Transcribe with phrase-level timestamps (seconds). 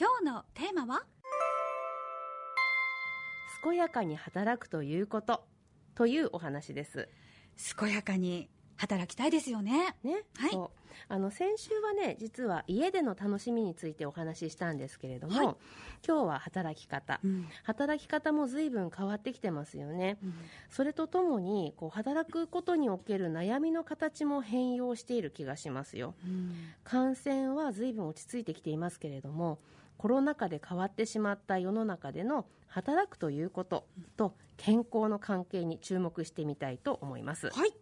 [0.00, 1.02] 今日のテーマは？
[3.64, 5.42] 健やかに働くということ。
[5.96, 7.08] というお話です。
[7.76, 9.96] 健やかに働きたいですよね。
[10.04, 10.70] ね、はい。
[11.08, 15.56] あの先週はね実は家での楽しみについてお話ししたんですけれども、はい。
[16.06, 17.48] 今日は働き方、うん。
[17.64, 20.16] 働き方も随分変わってきてますよね、
[20.70, 26.14] それとともにこう働くことにおける悩みの形も変容している気がしますよ。
[26.84, 29.58] 感染は随分落ち着いてきていますけれども
[29.98, 37.72] コロナ禍で変わってしまった世の中での働くということと健康の関係に注目してみたいと思いますはい。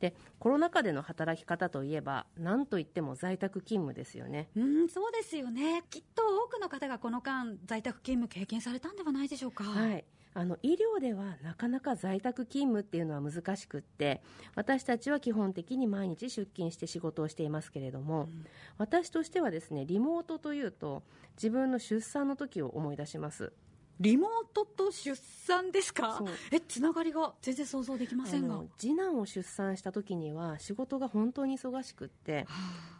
[0.00, 5.84] でコロナ禍での働き方といえば何といっても在宅勤務ですよねうん、そうですよね。
[5.88, 9.64] きっと多くの方がこの間、在宅勤務経験されたんではないでしょうか。
[9.64, 10.04] はい
[10.38, 14.20] あの医療ではなかなか在宅勤務っていうのは難しくって
[14.54, 18.28] 私たちは基本的に毎日出勤して仕事をしていますけれども、
[18.76, 21.02] 私としてはですねリモートというと
[21.38, 23.50] 自分の出産の時を思い出します。
[23.98, 26.22] リモートと出産ですか？
[26.52, 28.62] え、つながりが全然想像できませんが。
[28.76, 32.46] 次男を出産した時には仕事が本当に忙しくって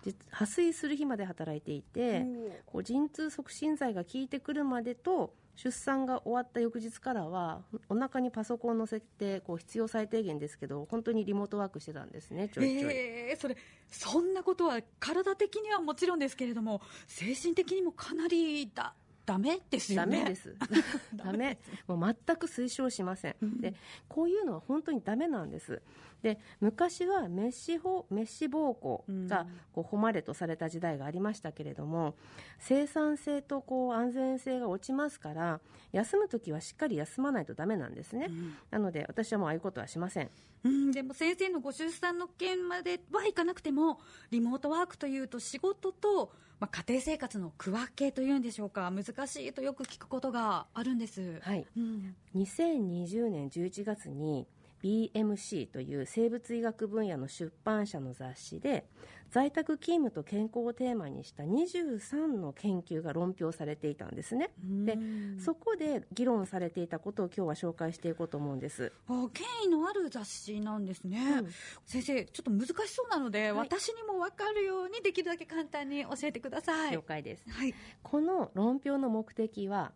[0.06, 2.24] 実破水する日まで働いていて、
[2.64, 13.56] こう陣痛促進剤が効いてくるまでと出産が終わった翌日からはお腹にパソコンを乗せてこう必要最低限ですけど本当にリモートワークしてたんですねちょいちょい、えーそれ
[13.88, 18.94] そんなことは体的にはもちろんですけれども精神的にもかなりだ
[19.26, 20.18] ダメですよね。
[20.18, 20.54] ダメです。
[21.14, 21.58] ダメ。
[21.88, 23.74] もう全く推奨しません、で
[24.08, 25.82] こういうのは本当にダメなんです。
[26.22, 32.16] で昔はメッシ法メッシ暴行がこう誉れとされた時代がありましたけれども
[32.58, 35.60] 生産性とこう安全性が落ちますから
[35.92, 38.30] 休む時はしっかり休まないとダメなんですね、
[38.70, 40.30] なので私はもうああいうことはしません。
[40.64, 48.90] うん、でも先生のご出産の件まではいかなくてもリモートワークというと仕事と、まあ、家庭生活の区分けというんでしょうか。
[48.90, 51.40] 難しいとよく聞くことがあるんです。
[51.42, 51.66] はい。
[51.76, 52.16] うん。
[52.34, 54.46] 2020年11月に
[54.86, 58.84] BMC という生物医学分野の出版社の雑誌で
[59.30, 64.50] 在宅勤務と健康をテーマにした23の研究が論評されていたんですね。
[64.84, 64.96] で
[65.40, 68.92] そこで議論されていたことを今日は紹介していこうと思うんです。
[69.08, 71.48] あ権威のある雑誌なんですね、うん。
[71.84, 73.68] 先生ちょっと難しそうなので、はい。
[73.68, 76.92] 私にも分かるようにできるだけ簡単に教えてください。
[76.92, 77.44] 了解です。
[77.50, 77.74] はい。
[78.04, 79.92] この論評の目的は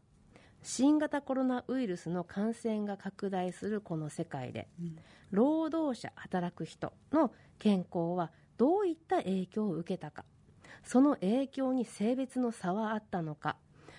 [0.63, 4.69] 新型コロナウイルスの感染が拡大するこの世界で、
[5.31, 10.25] 労働者働く人の健康はどういった影響を受けたか
[10.85, 13.57] その影響に性別の差はあったのか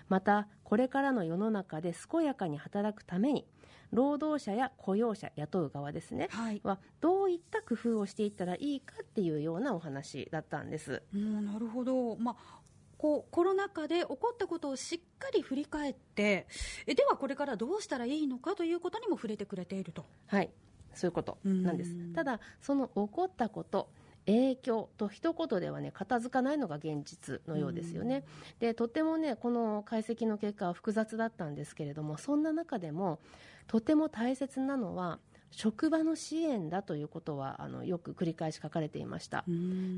[0.10, 3.48] またこれからの世の中で健やかに働くために
[3.92, 6.62] 労働者や雇用者雇う側ですね、はい。
[6.64, 11.04] はどういった工夫をしていったらいいかっていうようなお話だったんです。
[11.14, 12.60] うんなるほど、まあ、
[13.02, 16.46] こうコロナ禍で起こったことをしっかり振り返って
[16.86, 20.06] えではこれからどうしたらいいのかということにも触れてくれていると。
[20.28, 20.52] はい、
[20.94, 22.14] そういうことなんですうん。
[22.14, 23.90] ただ、その起こったこと、
[24.28, 28.24] 影響と一言ではね、片付かないのが現実のようですよね。
[28.60, 33.20] で、とてもね、この解析の結果は複雑だったんですけれども、そんな中でも、
[33.66, 35.18] とても大切なのは、
[35.52, 39.44] 職場の支援だということはあのよく繰り返し書かれていました。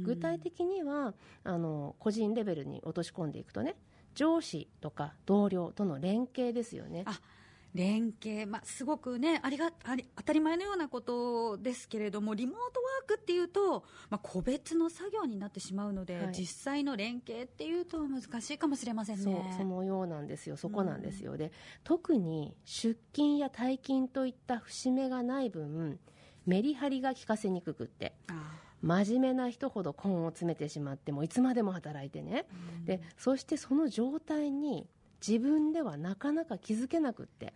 [0.03, 3.75] 具体的にはあの個人レベルに落とし込んでいくとね
[4.15, 7.05] 上司とか同僚との連携ですよね。
[7.73, 16.31] あ連携、まあ、すごくねありがあり当たり前のようなことですけれどもリモートワークっていうと、まあ、個別の作業になってしまうので、はい。
[16.33, 19.23] 実際の連携っていうと難しいかもしれませんね。
[19.23, 20.57] そうそのようなんですよ。
[20.57, 21.51] そこなんですよ、で
[21.83, 25.99] 特に出勤や退勤といった節目がない分
[26.45, 32.45] メリハリが効かせにくくってあ真面目な人ほど根を詰めてしまってもいつまでも働いてね、
[32.85, 34.87] でそしてその状態に
[35.25, 37.53] 自分ではなかなか気づけなくって。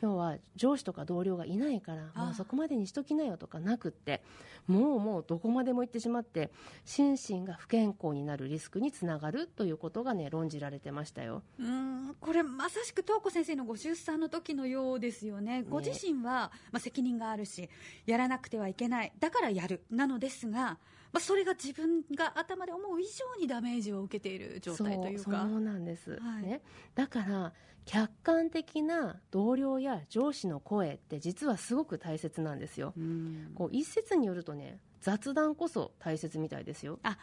[0.00, 4.22] 要は上司とか同僚がいないからもうそこまでにしときなよとかなくって。
[4.66, 6.52] もうもうどこまでも行ってしまって
[6.84, 11.42] 心身が不健康になるリスクにつながるということがね論じられてましたよ。
[11.58, 15.64] うーんこれまさしく東子先生のご出産の時のようですよね。
[15.68, 17.68] ご自身は、まあ、責任があるし
[18.06, 19.12] やらなくてはいけない。
[19.18, 19.82] だからやる。
[19.90, 20.78] なのですが、
[21.12, 25.42] まあ、それが自分が頭で思う以上にダメージを受けている状態というか。
[25.48, 26.42] そうなんです、はい。
[26.42, 26.62] ね、
[26.94, 27.52] だから
[27.84, 33.52] 客観的な同僚や上司の声って実はすごく大切なんですよ、うん。
[33.54, 36.98] こう一説によるとね雑談こそ大切みたいですよ。
[37.02, 37.18] あ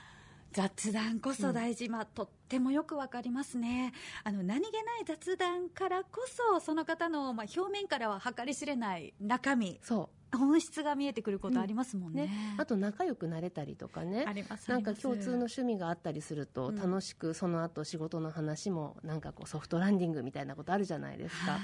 [0.51, 3.93] 雑談こそ大事、まあ、とってもよくわかりますね。
[4.23, 9.79] あの何気ない雑談からこそその方の、まあ、表面からは計り知れない中身。
[9.83, 12.55] そう本質が見えてくることありますもんね,、ね。
[12.57, 14.25] あと仲良くなれたりとかね。
[14.27, 16.75] ありますなんか共通の趣味があったりするとうん。
[16.75, 21.61] 楽しくその後仕事の話もなんかこうソフトランディングみたいなことあるじゃないですか、はい。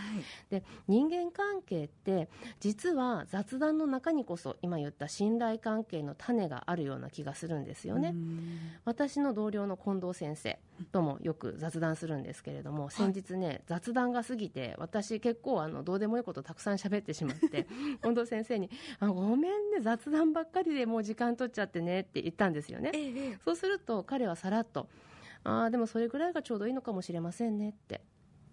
[0.50, 2.30] で人間関係って
[2.60, 8.60] 実は雑談の中にこそ今言った信頼関係の種があるような気がするんですよね、うん。
[8.86, 10.60] 私の同僚の近藤先生
[10.92, 17.68] ともよく雑談するんですけれども先日ね、雑談が過ぎて私結構あのどうでもいいことたくさん喋ってしまって
[18.04, 18.69] 近藤先生に
[19.00, 22.92] あ「ごめんね雑談ばっかりでもう時間取っちゃってね」って言ったんですよね。
[22.94, 23.38] ええええ。
[23.44, 24.88] そうすると彼はさらっと
[25.44, 28.02] 「ああでもそれぐらいがちょうどいいのかもしれませんね」って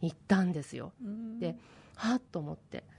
[0.00, 0.92] 言ったんですよ。
[1.02, 1.38] うん。
[1.38, 1.56] で
[1.94, 2.91] はっと思ってあ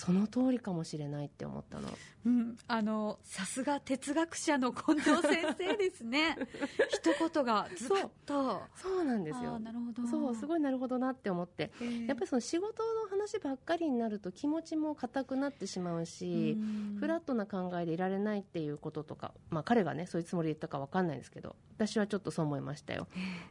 [0.00, 1.88] その通りかもしれないって思ったの。
[2.24, 6.38] うん、あのさすが哲学者の近藤先生ですね。
[6.88, 8.62] 一言がズバッと。
[8.76, 9.04] そう。
[9.04, 10.08] なんですあよーなるほど。
[10.08, 11.70] そうすごいなるほどなって思って。
[11.82, 16.96] ええやっぱりその仕事の話ばっかりになると気持ちも硬くなってしまうし、うん。
[16.98, 23.06] フラットな考えでいられないっていうこととか、まあ、彼がねそういうつもりで言ったか分かんないんですけど私はちょっとそう思いましたよ。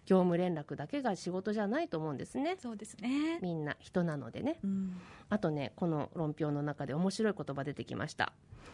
[0.05, 2.55] 業務連絡だけが仕事じゃないと思うんですね。
[2.59, 4.59] そうですね、みんな人なのでね。
[4.63, 4.97] うん。
[5.29, 8.33] あとねこの論評の中で面白い言葉出てきました。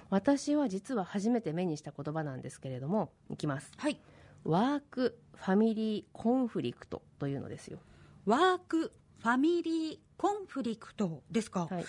[0.10, 3.72] 私は実は初めて目にした言葉なんですけれどもいきます。
[3.78, 4.00] はい。
[4.44, 7.80] ワークファミリーコンフリクトというのですよ。
[8.26, 11.72] ワークファミリーコンフリクトですか、はい。
[11.74, 11.86] ワー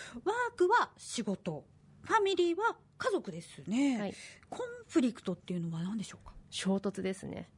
[0.56, 1.64] クは仕事。
[2.02, 4.14] ファミリーは家族ですね、はい。
[4.48, 6.32] コンフリクトっていうのは何でしょうか？
[6.48, 7.50] 衝突ですね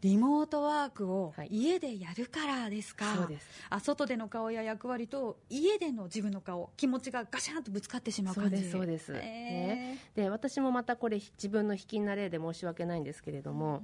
[0.00, 1.48] リモートワークをはい。
[1.50, 3.46] 家でやるからですか、そうです。
[3.70, 8.50] あ外での顔や役割と家での自分の顔気持ちがガシャンとぶつかってしまう感じ。
[8.50, 9.12] そうですそうです。
[9.16, 13.82] えで私もまたこれ自分の引きな例で申し訳ないんですけれども、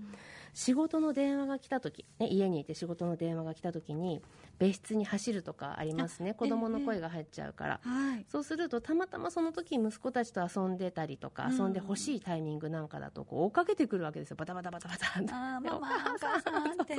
[0.52, 4.22] 仕事の電話が来た時、ね、家にいて仕事の電話が来た時に
[4.58, 6.34] 別室に走るとかありますね。
[6.34, 8.26] 子供の声が入っちゃうから、ーはい。
[8.28, 11.56] そうするとたまたまその時息子たちと遊んでたりとかうん。
[11.56, 14.36] 遊んでほしいタイミングなんかだとこう追っかけてくるわけですよ。
[14.36, 15.32] バタバタバタバタって。
[15.32, 16.96] ママお母さんって。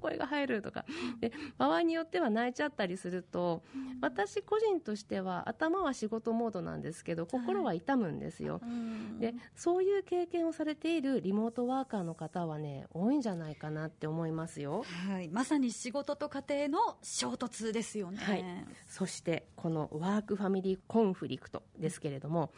[0.00, 0.84] 声が入るとか。
[1.20, 3.62] で場合によっては泣いちゃったりすると
[4.00, 9.18] 私個人としては頭は仕事モードなんですけど心は痛むんですよ、うん。
[9.18, 14.84] でそういう経験をされているリモートワーカーの方はね多いんじゃないかなって思いますよ。
[15.08, 18.18] はい、まさに仕事と家庭の衝突ですよね。
[18.18, 18.44] はい。
[18.86, 22.52] そしてこのワークファミリーコンフリクトですけれども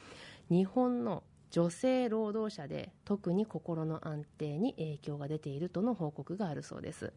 [0.50, 7.12] 日本の女性労働者で特に心の安定に影響が出ているとの報告があるそうです。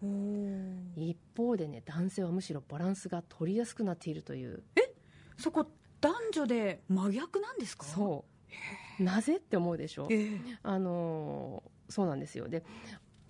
[0.95, 4.63] 一方でね男性はむしろバランスが取りやすくなっているという。
[5.37, 5.65] そこ
[6.01, 7.85] 男女で真逆なんですか？
[7.85, 8.25] そ
[8.99, 9.03] う。
[9.03, 9.37] なぜ？
[9.37, 10.07] って思うでしょ？
[10.11, 10.39] ええ。
[10.63, 12.47] あのーそうなんですよ。
[12.47, 12.63] で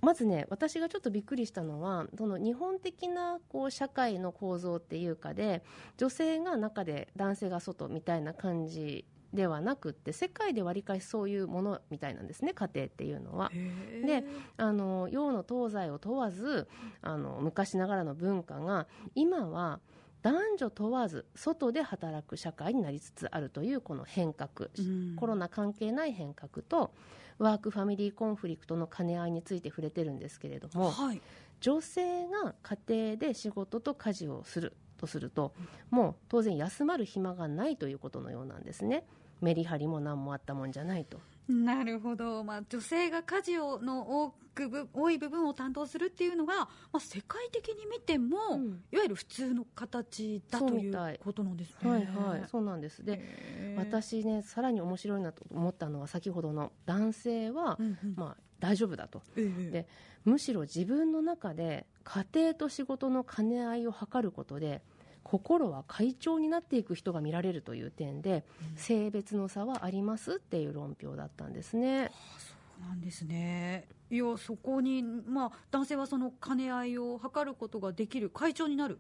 [0.01, 5.63] まずね私がちょっとびっくりしたのはその日本的なこう社会の構造っていうかで
[5.98, 13.51] 女性が中で男性が外みたいな感じではなくって世界でわりかしそういうものみたいなんですね家庭っていうのは。
[13.54, 14.24] へで
[14.57, 16.68] あの洋の東西を問わず
[17.01, 19.80] あの昔ながらの文化が今は
[20.21, 25.16] 男女問わず外で働く社会になりつつあるというこの変革、うん。
[25.16, 26.92] コロナ関係ない変革と
[27.38, 31.21] ワークファミリーコンフリクトの兼ね合いについて触れてるんですけれどもはい、
[31.62, 35.54] 女性が家庭で仕事と家事をするとすると
[35.89, 39.06] もう当然休まる暇がないということのようなんですね。
[39.42, 48.84] メリハリも何もあったもんじゃないとなるほど、まあ、女性が家事をの多くぶ多い部分を担当するっていうのが、まあ、世界的に見ても、うん。
[48.92, 51.89] いわゆる普通の形だといそうことなんですね。
[51.89, 52.44] はいはい。
[52.50, 53.03] そうなんです。
[53.03, 58.13] で私ねさらに面白いなと思ったのは先ほどの男性は、うんうん。
[58.15, 59.24] まあ、大丈夫だと。
[59.36, 59.72] ええ。
[59.72, 59.88] で
[60.25, 64.84] むしろ自分の中で家庭と仕事の兼ね合いを図ることで
[65.29, 68.43] 心は快調になっていく人が見られるという点で、
[68.75, 72.12] 性別の差はありますっていう論評だったんですね。
[72.39, 73.88] そうなんですね。
[74.09, 78.98] いやそこに、まあ、男性はその兼ね合いを図ることができる会長になる、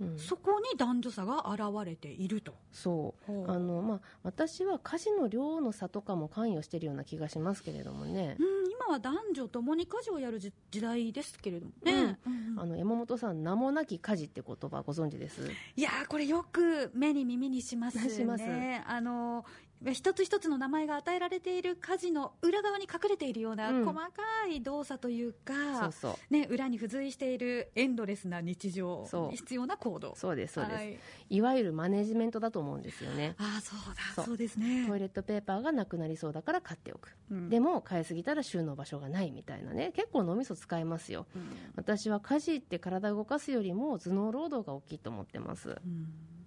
[0.00, 0.18] うん。
[0.18, 2.54] そこに男女差が現れていると。
[2.72, 3.48] そう。
[3.48, 8.36] あの、まあ、私は家事の量の差とかも関与しているような気がしますけれどもね、
[8.88, 12.32] は男女ともに家事をやるじ時代ですけれどもね、うん。
[12.32, 15.48] うんあの山本さん名もなき家事って言葉ご存知です？
[15.76, 18.10] いやーこれよく目に耳にしますね。
[18.10, 18.42] します。
[18.84, 19.44] あの
[19.92, 23.84] 一つ一つの名前が与えられている家事の裏側に隠れているようなうん。
[23.84, 24.12] 細か
[24.50, 26.32] い動作というか、そうそう。
[26.32, 30.14] ね、裏に付随しているエンドレスな日常必要な行動。
[30.16, 30.98] そうですそうです、はい。
[31.30, 33.34] い、わゆるマネジメントだと思うんですよね。
[33.38, 34.24] ああそうだ。
[34.24, 34.36] そう。
[34.36, 34.86] ですね。
[34.86, 37.48] トイレットペーパーがなくなりそうだから買っておく、うん。
[37.48, 39.92] でも買いすぎたら収納場所がないみたいなね。
[39.94, 41.26] 結構脳みそ使いますよ。
[41.34, 41.50] うん。
[41.76, 45.70] 私は家事って体を動かすよりも頭脳労働が大きいと思ってます。
[45.70, 46.37] うん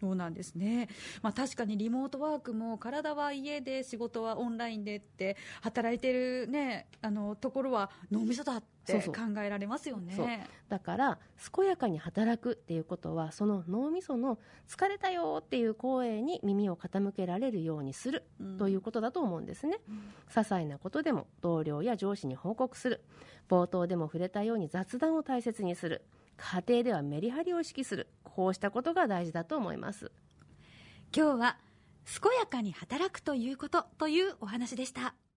[0.00, 0.88] そうなんですね、
[1.22, 9.12] まあ、確かにリモートワークも体は家で仕事はオンラインでって働いてる、ね、あのところは脳みそだって考
[9.44, 10.46] えられますよね。
[10.68, 11.18] だから
[11.54, 14.38] 健やかに働くっていうことはその脳みその
[14.68, 18.24] 疲れたよっていう声に耳を傾けられるようにする、
[18.58, 19.96] ということだと思うんですね、うん、
[20.28, 23.02] 些細なことでも同僚や上司に報告する。
[23.48, 26.02] 冒頭でも触れたように雑談を大切にする
[26.36, 28.08] 家庭ではメリハリを意識する。
[28.22, 30.12] こうしたことが大事だと思います。
[31.14, 31.58] 今日は
[32.04, 35.14] 健やかに働くということというお話でした。